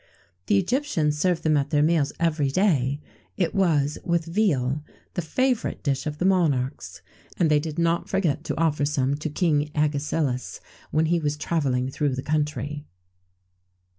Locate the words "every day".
2.19-2.99